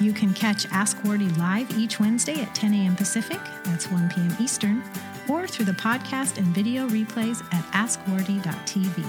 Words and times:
You 0.00 0.12
can 0.12 0.34
catch 0.34 0.66
Ask 0.72 0.96
Wardee 1.04 1.36
live 1.38 1.70
each 1.78 2.00
Wednesday 2.00 2.40
at 2.40 2.54
10 2.54 2.74
a.m. 2.74 2.96
Pacific, 2.96 3.40
that's 3.64 3.90
1 3.90 4.08
p.m. 4.10 4.36
Eastern, 4.40 4.82
or 5.28 5.46
through 5.46 5.66
the 5.66 5.72
podcast 5.72 6.38
and 6.38 6.46
video 6.48 6.88
replays 6.88 7.42
at 7.52 7.64
askwardee.tv. 7.72 9.04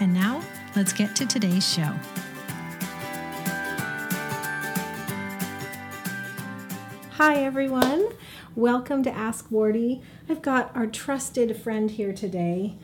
And 0.00 0.12
now, 0.12 0.42
let's 0.74 0.92
get 0.92 1.14
to 1.16 1.26
today's 1.26 1.68
show. 1.68 1.94
Hi, 7.12 7.36
everyone. 7.36 8.08
Welcome 8.56 9.04
to 9.04 9.10
Ask 9.10 9.48
Wardee. 9.50 10.02
I've 10.28 10.42
got 10.42 10.74
our 10.74 10.86
trusted 10.86 11.56
friend 11.56 11.90
here 11.90 12.12
today, 12.12 12.74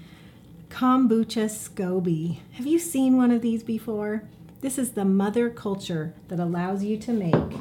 Kombucha 0.69 1.49
SCOBY. 1.49 2.39
Have 2.53 2.67
you 2.67 2.79
seen 2.79 3.17
one 3.17 3.31
of 3.31 3.43
these 3.43 3.63
before? 3.65 4.23
This 4.63 4.79
is 4.79 4.93
the 4.93 5.05
mother 5.05 5.51
culture 5.51 6.15
that 6.29 6.41
allows 6.41 6.83
you 6.83 6.97
to 6.99 7.13
make 7.13 7.55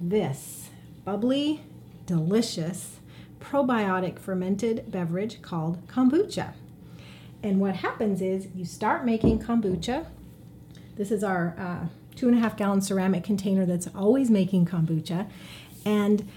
this 0.00 0.70
bubbly, 1.04 1.62
delicious, 2.06 3.00
probiotic 3.40 4.20
fermented 4.20 4.90
beverage 4.90 5.42
called 5.42 5.86
kombucha. 5.88 6.54
And 7.42 7.60
what 7.60 7.76
happens 7.76 8.22
is 8.22 8.46
you 8.54 8.64
start 8.64 9.04
making 9.04 9.40
kombucha. 9.40 10.06
This 10.94 11.10
is 11.10 11.24
our 11.24 11.56
uh, 11.58 11.86
two 12.14 12.28
and 12.28 12.36
a 12.36 12.40
half 12.40 12.56
gallon 12.56 12.80
ceramic 12.80 13.24
container 13.24 13.66
that's 13.66 13.88
always 13.88 14.30
making 14.30 14.66
kombucha. 14.66 15.28
And 15.84 16.28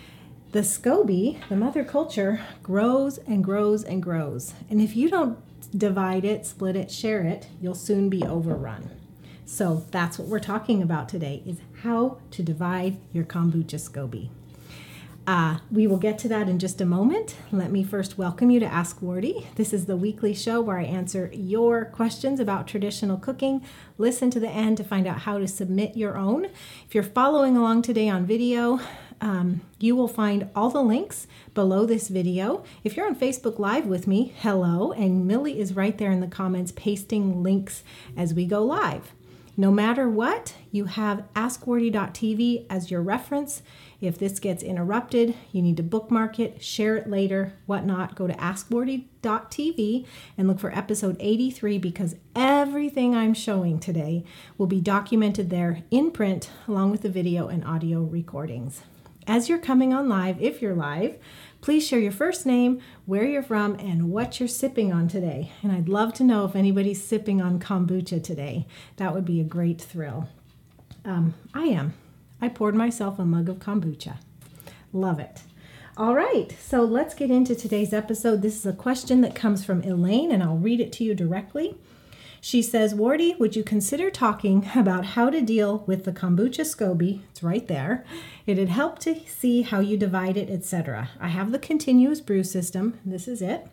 the 0.53 0.61
SCOBY, 0.61 1.47
the 1.49 1.55
mother 1.55 1.83
culture, 1.83 2.41
grows 2.63 3.19
and 3.19 3.43
grows 3.43 3.83
and 3.83 4.01
grows. 4.01 4.55
And 4.71 4.81
if 4.81 4.95
you 4.95 5.09
don't 5.09 5.37
divide 5.77 6.25
it, 6.25 6.47
split 6.47 6.75
it, 6.75 6.89
share 6.89 7.21
it, 7.21 7.47
you'll 7.61 7.75
soon 7.75 8.09
be 8.09 8.23
overrun. 8.23 8.96
So 9.47 9.85
that's 9.91 10.19
what 10.19 10.27
we're 10.27 10.39
talking 10.39 10.83
about 10.83 11.07
today 11.07 11.41
is 11.45 11.59
how 11.81 12.17
to 12.31 12.43
divide 12.43 12.97
your 13.13 13.23
kombucha 13.23 13.79
SCOBY. 13.79 14.29
Uh, 15.25 15.59
we 15.71 15.87
will 15.87 15.97
get 15.97 16.19
to 16.19 16.27
that 16.27 16.49
in 16.49 16.59
just 16.59 16.81
a 16.81 16.85
moment. 16.85 17.37
Let 17.49 17.71
me 17.71 17.81
first 17.81 18.17
welcome 18.17 18.49
you 18.49 18.59
to 18.59 18.65
Ask 18.65 18.99
Wardee. 19.01 19.45
This 19.55 19.71
is 19.71 19.85
the 19.85 19.95
weekly 19.95 20.33
show 20.33 20.59
where 20.59 20.77
I 20.77 20.83
answer 20.83 21.31
your 21.33 21.85
questions 21.85 22.41
about 22.41 22.67
traditional 22.67 23.17
cooking. 23.17 23.63
Listen 23.97 24.29
to 24.31 24.39
the 24.39 24.49
end 24.49 24.75
to 24.77 24.83
find 24.83 25.07
out 25.07 25.19
how 25.19 25.37
to 25.37 25.47
submit 25.47 25.95
your 25.95 26.17
own. 26.17 26.45
If 26.85 26.93
you're 26.93 27.01
following 27.01 27.55
along 27.55 27.83
today 27.83 28.09
on 28.09 28.25
video, 28.25 28.81
um, 29.21 29.61
you 29.79 29.95
will 29.95 30.09
find 30.09 30.49
all 30.55 30.69
the 30.69 30.83
links 30.83 31.25
below 31.53 31.85
this 31.85 32.09
video. 32.09 32.65
If 32.83 32.97
you're 32.97 33.07
on 33.07 33.15
Facebook 33.15 33.59
Live 33.59 33.85
with 33.85 34.07
me, 34.07 34.33
hello, 34.39 34.91
and 34.91 35.25
Millie 35.25 35.59
is 35.59 35.73
right 35.73 35.97
there 35.97 36.11
in 36.11 36.19
the 36.19 36.27
comments 36.27 36.73
pasting 36.73 37.41
links 37.43 37.83
as 38.17 38.33
we 38.33 38.45
go 38.45 38.61
live. 38.61 39.13
No 39.59 39.71
matter 39.71 40.07
what, 40.07 40.53
you 40.71 40.85
have 40.85 41.23
askwardee.tv 41.33 42.67
as 42.69 42.91
your 42.91 43.01
reference. 43.01 43.63
If 43.99 44.19
this 44.19 44.37
gets 44.37 44.61
interrupted, 44.61 45.33
you 45.51 45.63
need 45.63 45.77
to 45.77 45.83
bookmark 45.83 46.39
it, 46.39 46.63
share 46.63 46.95
it 46.95 47.09
later, 47.09 47.53
whatnot. 47.65 48.13
Go 48.13 48.27
to 48.27 48.35
askwardee.tv 48.35 50.05
and 50.37 50.47
look 50.47 50.59
for 50.59 50.77
episode 50.77 51.17
83 51.19 51.79
because 51.79 52.17
everything 52.35 53.15
I'm 53.15 53.33
showing 53.33 53.79
today 53.79 54.23
will 54.59 54.67
be 54.67 54.79
documented 54.79 55.49
there 55.49 55.81
in 55.89 56.11
print 56.11 56.51
along 56.67 56.91
with 56.91 57.01
the 57.01 57.09
video 57.09 57.47
and 57.47 57.65
audio 57.65 58.03
recordings. 58.03 58.83
As 59.27 59.49
you're 59.49 59.59
coming 59.59 59.93
on 59.93 60.07
live, 60.07 60.41
if 60.41 60.61
you're 60.61 60.73
live, 60.73 61.17
please 61.59 61.85
share 61.85 61.99
your 61.99 62.13
first 62.13 62.45
name, 62.45 62.79
where 63.05 63.25
you're 63.25 63.43
from, 63.43 63.75
and 63.75 64.09
what 64.09 64.39
you're 64.39 64.47
sipping 64.47 64.93
on 64.93 65.09
today. 65.09 65.51
And 65.61 65.69
I'd 65.69 65.89
love 65.89 66.13
to 66.13 66.23
know 66.23 66.45
if 66.45 66.55
anybody's 66.55 67.03
sipping 67.03 67.41
on 67.41 67.59
kombucha 67.59 68.23
today. 68.23 68.67
That 68.95 69.13
would 69.13 69.25
be 69.25 69.41
a 69.41 69.43
great 69.43 69.81
thrill. 69.81 70.29
Um, 71.03 71.33
I 71.53 71.63
am. 71.63 71.93
I 72.41 72.47
poured 72.47 72.73
myself 72.73 73.19
a 73.19 73.25
mug 73.25 73.49
of 73.49 73.57
kombucha. 73.57 74.15
Love 74.93 75.19
it. 75.19 75.41
All 75.97 76.15
right, 76.15 76.55
so 76.61 76.85
let's 76.85 77.13
get 77.13 77.29
into 77.29 77.53
today's 77.53 77.91
episode. 77.91 78.41
This 78.41 78.55
is 78.55 78.65
a 78.65 78.71
question 78.71 79.19
that 79.21 79.35
comes 79.35 79.65
from 79.65 79.83
Elaine, 79.83 80.31
and 80.31 80.41
I'll 80.41 80.55
read 80.55 80.79
it 80.79 80.93
to 80.93 81.03
you 81.03 81.13
directly. 81.13 81.75
She 82.47 82.61
says, 82.61 82.95
Wardee, 82.95 83.35
would 83.39 83.57
you 83.57 83.63
consider 83.65 84.09
talking 84.09 84.69
about 84.73 85.03
how 85.03 85.29
to 85.29 85.41
deal 85.41 85.83
with 85.85 86.05
the 86.05 86.13
kombucha 86.13 86.61
SCOBY? 86.61 87.19
It's 87.29 87.43
right 87.43 87.67
there. 87.67 88.05
It'd 88.45 88.69
help 88.69 88.99
to 88.99 89.19
see 89.27 89.63
how 89.63 89.81
you 89.81 89.97
divide 89.97 90.37
it, 90.37 90.49
etc. 90.49 91.09
I 91.19 91.27
have 91.27 91.51
the 91.51 91.59
continuous 91.59 92.21
brew 92.21 92.45
system. 92.45 93.01
This 93.03 93.27
is 93.27 93.41
it. 93.41 93.67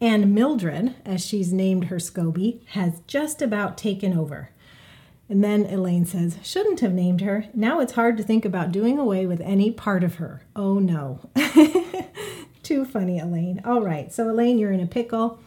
And 0.00 0.32
Mildred, 0.32 0.94
as 1.04 1.26
she's 1.26 1.52
named 1.52 1.86
her 1.86 1.96
SCOBY, 1.96 2.64
has 2.74 3.00
just 3.08 3.42
about 3.42 3.76
taken 3.76 4.16
over. 4.16 4.50
And 5.28 5.42
then 5.42 5.66
Elaine 5.66 6.06
says, 6.06 6.38
shouldn't 6.44 6.78
have 6.78 6.92
named 6.92 7.22
her. 7.22 7.46
Now 7.52 7.80
it's 7.80 7.94
hard 7.94 8.16
to 8.18 8.22
think 8.22 8.44
about 8.44 8.70
doing 8.70 9.00
away 9.00 9.26
with 9.26 9.40
any 9.40 9.72
part 9.72 10.04
of 10.04 10.14
her. 10.14 10.42
Oh 10.54 10.78
no. 10.78 11.28
Too 12.62 12.84
funny, 12.84 13.18
Elaine. 13.18 13.60
All 13.64 13.82
right, 13.82 14.12
so 14.12 14.30
Elaine, 14.30 14.58
you're 14.58 14.70
in 14.70 14.78
a 14.78 14.86
pickle. 14.86 15.40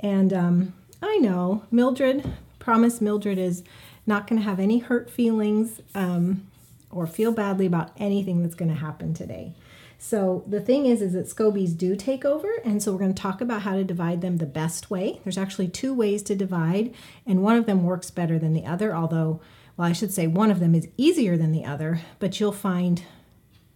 And 0.00 0.32
um, 0.32 0.72
I 1.02 1.16
know. 1.16 1.64
Mildred, 1.70 2.32
promise 2.58 3.00
Mildred 3.00 3.38
is 3.38 3.64
not 4.06 4.26
going 4.26 4.40
to 4.40 4.44
have 4.44 4.60
any 4.60 4.78
hurt 4.78 5.10
feelings 5.10 5.80
um, 5.94 6.46
or 6.90 7.06
feel 7.06 7.32
badly 7.32 7.66
about 7.66 7.90
anything 7.96 8.42
that's 8.42 8.54
going 8.54 8.70
to 8.70 8.76
happen 8.76 9.12
today. 9.12 9.54
So 9.98 10.42
the 10.48 10.60
thing 10.60 10.86
is, 10.86 11.00
is 11.00 11.12
that 11.12 11.26
scobies 11.26 11.76
do 11.76 11.94
take 11.94 12.24
over, 12.24 12.48
and 12.64 12.82
so 12.82 12.92
we're 12.92 12.98
going 12.98 13.14
to 13.14 13.22
talk 13.22 13.40
about 13.40 13.62
how 13.62 13.74
to 13.74 13.84
divide 13.84 14.20
them 14.20 14.38
the 14.38 14.46
best 14.46 14.90
way. 14.90 15.20
There's 15.22 15.38
actually 15.38 15.68
two 15.68 15.94
ways 15.94 16.22
to 16.24 16.34
divide, 16.34 16.92
and 17.24 17.42
one 17.42 17.56
of 17.56 17.66
them 17.66 17.84
works 17.84 18.10
better 18.10 18.36
than 18.36 18.52
the 18.52 18.66
other. 18.66 18.96
Although, 18.96 19.40
well, 19.76 19.88
I 19.88 19.92
should 19.92 20.12
say 20.12 20.26
one 20.26 20.50
of 20.50 20.58
them 20.58 20.74
is 20.74 20.88
easier 20.96 21.36
than 21.36 21.52
the 21.52 21.64
other, 21.64 22.00
but 22.18 22.40
you'll 22.40 22.50
find 22.50 23.04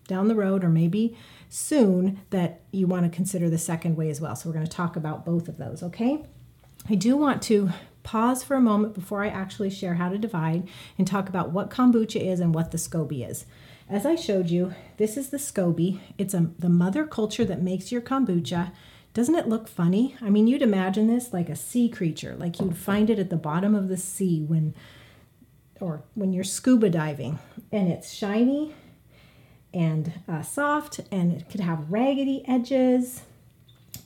down 0.08 0.26
the 0.26 0.34
road 0.34 0.64
or 0.64 0.68
maybe 0.68 1.16
soon 1.48 2.20
that 2.30 2.60
you 2.72 2.88
want 2.88 3.04
to 3.04 3.14
consider 3.14 3.48
the 3.48 3.58
second 3.58 3.96
way 3.96 4.10
as 4.10 4.20
well. 4.20 4.34
So 4.34 4.48
we're 4.48 4.54
going 4.54 4.66
to 4.66 4.70
talk 4.70 4.96
about 4.96 5.24
both 5.24 5.46
of 5.48 5.58
those. 5.58 5.80
Okay. 5.82 6.24
I 6.88 6.94
do 6.94 7.16
want 7.16 7.42
to 7.42 7.70
pause 8.04 8.44
for 8.44 8.54
a 8.54 8.60
moment 8.60 8.94
before 8.94 9.24
I 9.24 9.28
actually 9.28 9.70
share 9.70 9.94
how 9.94 10.08
to 10.08 10.18
divide 10.18 10.68
and 10.96 11.06
talk 11.06 11.28
about 11.28 11.50
what 11.50 11.70
kombucha 11.70 12.20
is 12.20 12.38
and 12.38 12.54
what 12.54 12.70
the 12.70 12.78
SCOBY 12.78 13.28
is. 13.28 13.44
As 13.88 14.06
I 14.06 14.14
showed 14.14 14.50
you, 14.50 14.74
this 14.96 15.16
is 15.16 15.30
the 15.30 15.38
SCOBY. 15.38 15.98
It's 16.16 16.32
a, 16.34 16.50
the 16.58 16.68
mother 16.68 17.04
culture 17.04 17.44
that 17.44 17.62
makes 17.62 17.90
your 17.90 18.00
kombucha. 18.00 18.70
Doesn't 19.14 19.34
it 19.34 19.48
look 19.48 19.66
funny? 19.66 20.14
I 20.20 20.30
mean, 20.30 20.46
you'd 20.46 20.62
imagine 20.62 21.08
this 21.08 21.32
like 21.32 21.48
a 21.48 21.56
sea 21.56 21.88
creature, 21.88 22.36
like 22.38 22.60
you'd 22.60 22.76
find 22.76 23.10
it 23.10 23.18
at 23.18 23.30
the 23.30 23.36
bottom 23.36 23.74
of 23.74 23.88
the 23.88 23.96
sea 23.96 24.42
when 24.42 24.74
or 25.80 26.04
when 26.14 26.32
you're 26.32 26.44
scuba 26.44 26.88
diving. 26.88 27.40
And 27.72 27.88
it's 27.88 28.12
shiny 28.12 28.74
and 29.74 30.12
uh, 30.28 30.42
soft 30.42 31.00
and 31.10 31.32
it 31.32 31.50
could 31.50 31.60
have 31.60 31.90
raggedy 31.90 32.44
edges. 32.46 33.22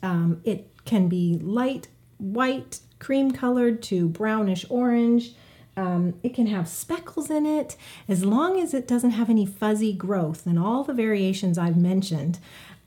Um, 0.02 0.40
it 0.44 0.70
can 0.86 1.08
be 1.08 1.38
light 1.42 1.88
white, 2.20 2.80
cream 2.98 3.30
colored 3.30 3.82
to 3.84 4.08
brownish 4.08 4.66
orange. 4.68 5.34
Um, 5.76 6.14
it 6.22 6.34
can 6.34 6.46
have 6.46 6.68
speckles 6.68 7.30
in 7.30 7.46
it 7.46 7.76
as 8.08 8.24
long 8.24 8.60
as 8.60 8.74
it 8.74 8.86
doesn't 8.86 9.12
have 9.12 9.30
any 9.30 9.46
fuzzy 9.46 9.92
growth. 9.92 10.46
And 10.46 10.58
all 10.58 10.84
the 10.84 10.92
variations 10.92 11.56
I've 11.56 11.76
mentioned 11.76 12.38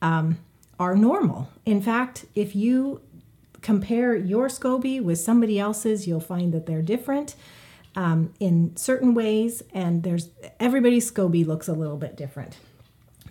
um, 0.01 0.37
are 0.79 0.95
normal. 0.95 1.49
In 1.65 1.81
fact, 1.81 2.25
if 2.35 2.55
you 2.55 3.01
compare 3.61 4.15
your 4.15 4.47
SCOBY 4.49 5.01
with 5.01 5.17
somebody 5.17 5.57
else's, 5.57 6.07
you'll 6.07 6.19
find 6.19 6.53
that 6.53 6.65
they're 6.65 6.81
different 6.81 7.35
um, 7.95 8.33
in 8.39 8.75
certain 8.75 9.13
ways, 9.13 9.63
and 9.73 10.03
there's 10.03 10.29
everybody's 10.59 11.09
SCOBY 11.11 11.45
looks 11.45 11.67
a 11.67 11.73
little 11.73 11.97
bit 11.97 12.17
different. 12.17 12.57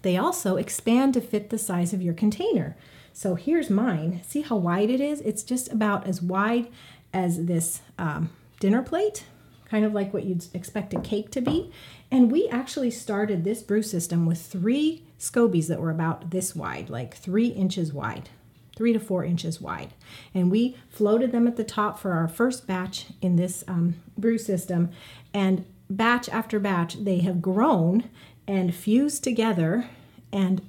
They 0.02 0.16
also 0.16 0.56
expand 0.56 1.14
to 1.14 1.20
fit 1.20 1.50
the 1.50 1.58
size 1.58 1.92
of 1.92 2.02
your 2.02 2.14
container. 2.14 2.76
So 3.12 3.34
here's 3.34 3.70
mine. 3.70 4.22
See 4.26 4.42
how 4.42 4.56
wide 4.56 4.90
it 4.90 5.00
is? 5.00 5.20
It's 5.20 5.42
just 5.42 5.70
about 5.72 6.06
as 6.06 6.22
wide 6.22 6.68
as 7.12 7.44
this 7.44 7.80
um, 7.98 8.30
dinner 8.58 8.82
plate, 8.82 9.24
kind 9.66 9.84
of 9.84 9.92
like 9.92 10.14
what 10.14 10.24
you'd 10.24 10.46
expect 10.54 10.94
a 10.94 11.00
cake 11.00 11.30
to 11.32 11.40
be. 11.40 11.70
And 12.10 12.32
we 12.32 12.48
actually 12.48 12.90
started 12.90 13.44
this 13.44 13.62
brew 13.62 13.82
system 13.82 14.26
with 14.26 14.40
three 14.40 15.04
scobies 15.18 15.68
that 15.68 15.80
were 15.80 15.90
about 15.90 16.30
this 16.30 16.56
wide, 16.56 16.90
like 16.90 17.16
three 17.16 17.48
inches 17.48 17.92
wide, 17.92 18.30
three 18.76 18.92
to 18.92 19.00
four 19.00 19.24
inches 19.24 19.60
wide. 19.60 19.92
And 20.34 20.50
we 20.50 20.76
floated 20.88 21.32
them 21.32 21.46
at 21.46 21.56
the 21.56 21.64
top 21.64 21.98
for 21.98 22.12
our 22.12 22.28
first 22.28 22.66
batch 22.66 23.06
in 23.20 23.36
this 23.36 23.62
um, 23.68 23.96
brew 24.16 24.38
system. 24.38 24.90
And 25.34 25.64
batch 25.90 26.28
after 26.30 26.58
batch, 26.58 27.04
they 27.04 27.18
have 27.20 27.42
grown 27.42 28.08
and 28.48 28.74
fused 28.74 29.22
together 29.22 29.88
and 30.32 30.62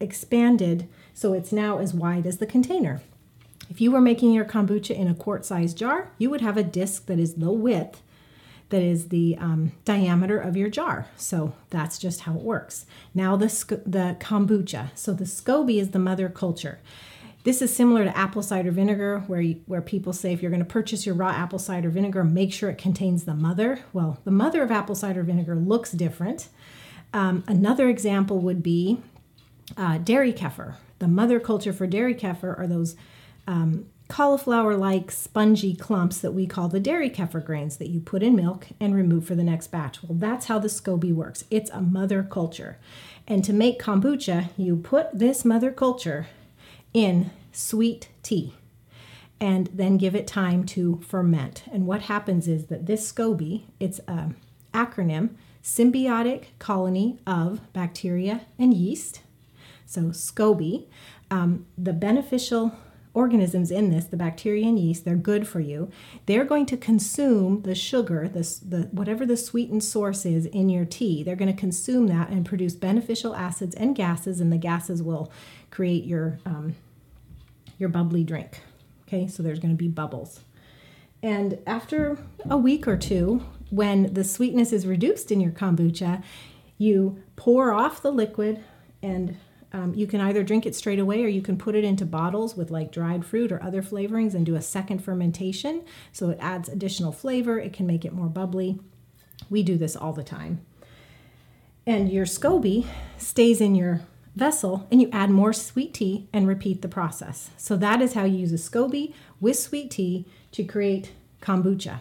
expanded 0.00 0.88
so 1.14 1.32
it's 1.32 1.52
now 1.52 1.78
as 1.78 1.94
wide 1.94 2.26
as 2.26 2.38
the 2.38 2.46
container. 2.46 3.00
If 3.70 3.80
you 3.80 3.90
were 3.90 4.00
making 4.00 4.32
your 4.32 4.44
kombucha 4.44 4.94
in 4.94 5.08
a 5.08 5.14
quart 5.14 5.44
sized 5.44 5.76
jar, 5.76 6.10
you 6.16 6.30
would 6.30 6.40
have 6.40 6.56
a 6.56 6.62
disc 6.62 7.06
that 7.06 7.18
is 7.18 7.34
the 7.34 7.52
width 7.52 8.02
that 8.70 8.82
is 8.82 9.08
the 9.08 9.36
um, 9.38 9.72
diameter 9.84 10.38
of 10.38 10.56
your 10.56 10.68
jar. 10.68 11.06
So 11.16 11.54
that's 11.70 11.98
just 11.98 12.20
how 12.20 12.34
it 12.34 12.42
works. 12.42 12.86
Now 13.14 13.36
the, 13.36 13.46
the 13.86 14.16
kombucha. 14.20 14.90
So 14.94 15.12
the 15.12 15.24
SCOBY 15.24 15.80
is 15.80 15.90
the 15.90 15.98
mother 15.98 16.28
culture. 16.28 16.78
This 17.44 17.62
is 17.62 17.74
similar 17.74 18.04
to 18.04 18.16
apple 18.16 18.42
cider 18.42 18.70
vinegar, 18.70 19.20
where, 19.26 19.40
you, 19.40 19.62
where 19.66 19.80
people 19.80 20.12
say 20.12 20.32
if 20.32 20.42
you're 20.42 20.50
going 20.50 20.58
to 20.62 20.66
purchase 20.66 21.06
your 21.06 21.14
raw 21.14 21.30
apple 21.30 21.58
cider 21.58 21.88
vinegar, 21.88 22.24
make 22.24 22.52
sure 22.52 22.68
it 22.68 22.76
contains 22.76 23.24
the 23.24 23.34
mother. 23.34 23.80
Well, 23.92 24.18
the 24.24 24.30
mother 24.30 24.62
of 24.62 24.70
apple 24.70 24.94
cider 24.94 25.22
vinegar 25.22 25.54
looks 25.54 25.92
different. 25.92 26.48
Um, 27.14 27.44
another 27.46 27.88
example 27.88 28.38
would 28.40 28.62
be 28.62 29.00
uh, 29.76 29.98
dairy 29.98 30.32
kefir. 30.32 30.74
The 30.98 31.08
mother 31.08 31.40
culture 31.40 31.72
for 31.72 31.86
dairy 31.86 32.14
kefir 32.14 32.58
are 32.58 32.66
those 32.66 32.96
um, 33.46 33.86
cauliflower 34.08 34.76
like 34.76 35.10
spongy 35.10 35.74
clumps 35.74 36.18
that 36.18 36.32
we 36.32 36.46
call 36.46 36.68
the 36.68 36.80
dairy 36.80 37.10
kefir 37.10 37.44
grains 37.44 37.76
that 37.76 37.88
you 37.88 38.00
put 38.00 38.22
in 38.22 38.34
milk 38.34 38.68
and 38.80 38.94
remove 38.94 39.26
for 39.26 39.34
the 39.34 39.42
next 39.42 39.68
batch. 39.68 40.02
Well, 40.02 40.18
that's 40.18 40.46
how 40.46 40.58
the 40.58 40.68
SCOBY 40.68 41.12
works. 41.12 41.44
It's 41.50 41.70
a 41.70 41.80
mother 41.80 42.22
culture. 42.22 42.78
And 43.26 43.44
to 43.44 43.52
make 43.52 43.80
kombucha, 43.80 44.48
you 44.56 44.76
put 44.76 45.16
this 45.16 45.44
mother 45.44 45.70
culture 45.70 46.26
in 46.94 47.30
sweet 47.52 48.08
tea 48.22 48.54
and 49.40 49.68
then 49.72 49.98
give 49.98 50.14
it 50.14 50.26
time 50.26 50.64
to 50.64 51.00
ferment. 51.06 51.64
And 51.70 51.86
what 51.86 52.02
happens 52.02 52.48
is 52.48 52.66
that 52.66 52.86
this 52.86 53.12
SCOBY, 53.12 53.62
it's 53.78 54.00
an 54.08 54.36
acronym, 54.72 55.30
symbiotic 55.62 56.44
colony 56.58 57.18
of 57.26 57.72
bacteria 57.72 58.42
and 58.58 58.74
yeast. 58.74 59.20
So 59.88 60.10
SCOBY, 60.10 60.86
um, 61.30 61.64
the 61.78 61.94
beneficial 61.94 62.76
organisms 63.14 63.70
in 63.70 63.88
this, 63.90 64.04
the 64.04 64.18
bacteria 64.18 64.66
and 64.66 64.78
yeast, 64.78 65.06
they're 65.06 65.16
good 65.16 65.48
for 65.48 65.60
you. 65.60 65.90
They're 66.26 66.44
going 66.44 66.66
to 66.66 66.76
consume 66.76 67.62
the 67.62 67.74
sugar, 67.74 68.28
the, 68.28 68.40
the 68.68 68.88
whatever 68.92 69.24
the 69.24 69.36
sweetened 69.36 69.82
source 69.82 70.26
is 70.26 70.44
in 70.44 70.68
your 70.68 70.84
tea. 70.84 71.22
They're 71.22 71.36
going 71.36 71.52
to 71.52 71.58
consume 71.58 72.06
that 72.08 72.28
and 72.28 72.44
produce 72.44 72.74
beneficial 72.76 73.34
acids 73.34 73.74
and 73.76 73.96
gases, 73.96 74.42
and 74.42 74.52
the 74.52 74.58
gases 74.58 75.02
will 75.02 75.32
create 75.70 76.04
your 76.04 76.38
um, 76.44 76.76
your 77.78 77.88
bubbly 77.88 78.24
drink. 78.24 78.60
Okay, 79.06 79.26
so 79.26 79.42
there's 79.42 79.58
going 79.58 79.72
to 79.74 79.78
be 79.78 79.88
bubbles. 79.88 80.40
And 81.22 81.58
after 81.66 82.18
a 82.48 82.58
week 82.58 82.86
or 82.86 82.98
two, 82.98 83.42
when 83.70 84.12
the 84.12 84.22
sweetness 84.22 84.70
is 84.70 84.86
reduced 84.86 85.32
in 85.32 85.40
your 85.40 85.50
kombucha, 85.50 86.22
you 86.76 87.22
pour 87.36 87.72
off 87.72 88.02
the 88.02 88.12
liquid 88.12 88.62
and 89.02 89.38
um, 89.72 89.94
you 89.94 90.06
can 90.06 90.20
either 90.20 90.42
drink 90.42 90.64
it 90.64 90.74
straight 90.74 90.98
away 90.98 91.22
or 91.22 91.28
you 91.28 91.42
can 91.42 91.58
put 91.58 91.74
it 91.74 91.84
into 91.84 92.06
bottles 92.06 92.56
with 92.56 92.70
like 92.70 92.90
dried 92.90 93.24
fruit 93.24 93.52
or 93.52 93.62
other 93.62 93.82
flavorings 93.82 94.34
and 94.34 94.46
do 94.46 94.54
a 94.54 94.62
second 94.62 95.04
fermentation. 95.04 95.84
So 96.12 96.30
it 96.30 96.38
adds 96.40 96.68
additional 96.68 97.12
flavor, 97.12 97.58
it 97.58 97.72
can 97.72 97.86
make 97.86 98.04
it 98.04 98.12
more 98.12 98.28
bubbly. 98.28 98.80
We 99.50 99.62
do 99.62 99.76
this 99.76 99.94
all 99.94 100.12
the 100.12 100.24
time. 100.24 100.64
And 101.86 102.10
your 102.10 102.26
SCOBY 102.26 102.86
stays 103.18 103.60
in 103.60 103.74
your 103.74 104.02
vessel 104.34 104.86
and 104.90 105.02
you 105.02 105.10
add 105.12 105.30
more 105.30 105.52
sweet 105.52 105.94
tea 105.94 106.28
and 106.32 106.46
repeat 106.46 106.80
the 106.80 106.88
process. 106.88 107.50
So 107.56 107.76
that 107.76 108.00
is 108.00 108.14
how 108.14 108.24
you 108.24 108.38
use 108.38 108.52
a 108.52 108.56
SCOBY 108.56 109.12
with 109.40 109.58
sweet 109.58 109.90
tea 109.90 110.26
to 110.52 110.64
create 110.64 111.12
kombucha. 111.42 112.00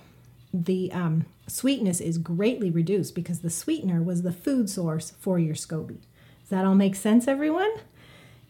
The 0.53 0.91
um, 0.93 1.25
sweetness 1.47 1.99
is 1.99 2.17
greatly 2.17 2.71
reduced 2.71 3.13
because 3.15 3.39
the 3.39 3.49
sweetener 3.49 4.01
was 4.01 4.21
the 4.21 4.31
food 4.31 4.69
source 4.69 5.11
for 5.19 5.37
your 5.37 5.55
SCOBY. 5.55 5.99
Does 6.47 6.51
that 6.51 6.65
all 6.65 6.75
make 6.75 6.95
sense, 6.95 7.27
everyone? 7.27 7.69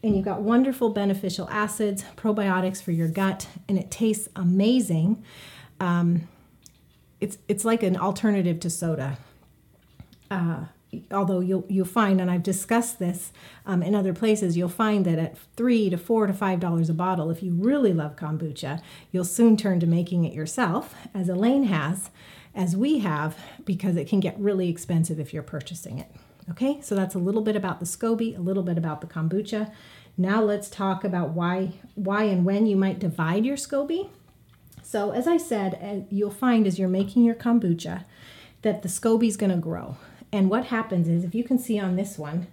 And 0.04 0.14
you've 0.14 0.24
got 0.24 0.40
wonderful 0.40 0.90
beneficial 0.90 1.48
acids, 1.50 2.04
probiotics 2.16 2.80
for 2.80 2.92
your 2.92 3.08
gut, 3.08 3.48
and 3.68 3.76
it 3.76 3.90
tastes 3.90 4.28
amazing. 4.36 5.24
Um, 5.80 6.28
it's 7.20 7.38
it's 7.48 7.64
like 7.64 7.82
an 7.82 7.96
alternative 7.96 8.60
to 8.60 8.70
soda. 8.70 9.18
Uh, 10.30 10.66
although 11.10 11.40
you'll 11.40 11.64
you'll 11.68 11.84
find, 11.86 12.20
and 12.20 12.30
I've 12.30 12.44
discussed 12.44 13.00
this 13.00 13.32
um, 13.66 13.82
in 13.82 13.96
other 13.96 14.12
places, 14.12 14.56
you'll 14.56 14.68
find 14.68 15.04
that 15.04 15.18
at 15.18 15.36
three 15.56 15.90
to 15.90 15.98
four 15.98 16.28
to 16.28 16.32
five 16.32 16.60
dollars 16.60 16.88
a 16.88 16.94
bottle, 16.94 17.32
if 17.32 17.42
you 17.42 17.50
really 17.50 17.92
love 17.92 18.14
kombucha, 18.14 18.80
you'll 19.10 19.24
soon 19.24 19.56
turn 19.56 19.80
to 19.80 19.88
making 19.88 20.24
it 20.24 20.32
yourself, 20.32 20.94
as 21.12 21.28
Elaine 21.28 21.64
has, 21.64 22.10
as 22.54 22.76
we 22.76 23.00
have, 23.00 23.36
because 23.64 23.96
it 23.96 24.06
can 24.06 24.20
get 24.20 24.38
really 24.38 24.68
expensive 24.68 25.18
if 25.18 25.34
you're 25.34 25.42
purchasing 25.42 25.98
it. 25.98 26.12
Okay, 26.50 26.80
so 26.80 26.94
that's 26.94 27.14
a 27.14 27.18
little 27.18 27.42
bit 27.42 27.56
about 27.56 27.78
the 27.78 27.86
SCOBY, 27.86 28.36
a 28.36 28.40
little 28.40 28.62
bit 28.62 28.78
about 28.78 29.00
the 29.00 29.06
kombucha. 29.06 29.70
Now 30.16 30.42
let's 30.42 30.70
talk 30.70 31.04
about 31.04 31.30
why, 31.30 31.74
why 31.94 32.24
and 32.24 32.44
when 32.44 32.66
you 32.66 32.74
might 32.74 32.98
divide 32.98 33.44
your 33.44 33.56
SCOBY. 33.56 34.08
So 34.82 35.10
as 35.10 35.28
I 35.28 35.36
said, 35.36 35.78
uh, 35.82 36.06
you'll 36.10 36.30
find 36.30 36.66
as 36.66 36.78
you're 36.78 36.88
making 36.88 37.24
your 37.24 37.34
kombucha 37.34 38.04
that 38.62 38.82
the 38.82 38.88
SCOBY 38.88 39.28
is 39.28 39.36
going 39.36 39.52
to 39.52 39.58
grow. 39.58 39.96
And 40.32 40.48
what 40.48 40.66
happens 40.66 41.06
is, 41.08 41.24
if 41.24 41.34
you 41.34 41.44
can 41.44 41.58
see 41.58 41.78
on 41.78 41.96
this 41.96 42.18
one, 42.18 42.46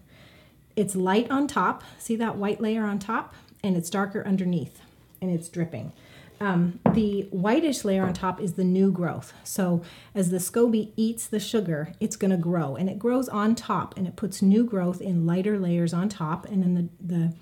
it's 0.76 0.96
light 0.96 1.32
on 1.32 1.48
top. 1.48 1.84
See 1.98 2.16
that 2.18 2.38
white 2.38 2.62
layer 2.62 2.86
on 2.86 3.00
top? 3.00 3.34
And 3.64 3.76
it's 3.78 3.90
darker 3.90 4.26
underneath, 4.28 4.82
and 5.22 5.32
it's 5.32 5.50
dripping. 5.50 5.94
Um, 6.42 6.80
the 6.94 7.28
whitish 7.32 7.86
layer 7.86 8.04
on 8.04 8.14
top 8.14 8.42
is 8.42 8.54
the 8.54 8.64
new 8.64 8.92
growth. 8.92 9.34
So 9.44 9.82
as 10.14 10.32
the 10.32 10.38
SCOBY 10.38 10.92
eats 10.98 11.28
the 11.28 11.40
sugar, 11.40 11.94
it's 12.00 12.16
going 12.16 12.32
to 12.32 12.38
grow 12.38 12.76
and 12.76 12.90
it 12.90 13.00
grows 13.00 13.30
on 13.30 13.56
top 13.56 13.98
and 13.98 14.06
it 14.06 14.16
puts 14.16 14.42
new 14.42 14.66
growth 14.66 15.02
in 15.02 15.26
lighter 15.26 15.58
layers 15.58 15.94
on 15.94 16.10
top. 16.10 16.46
And 16.46 16.62
then 16.62 16.74
the, 17.00 17.16
the, 17.16 17.34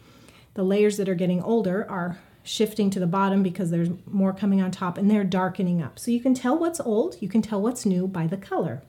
the 0.54 0.64
layers 0.64 0.98
that 0.98 1.10
are 1.10 1.16
getting 1.16 1.42
older 1.42 1.90
are 1.90 2.20
shifting 2.44 2.90
to 2.92 3.00
the 3.00 3.08
bottom 3.08 3.42
because 3.42 3.72
there's 3.72 3.90
more 4.06 4.34
coming 4.34 4.62
on 4.62 4.70
top 4.70 4.98
and 4.98 5.10
they're 5.10 5.24
darkening 5.24 5.82
up. 5.82 5.98
So 5.98 6.12
you 6.12 6.20
can 6.20 6.34
tell 6.34 6.58
what's 6.58 6.80
old, 6.80 7.16
you 7.20 7.30
can 7.30 7.42
tell 7.42 7.62
what's 7.62 7.86
new 7.86 8.08
by 8.08 8.28
the 8.28 8.38
color. 8.38 8.84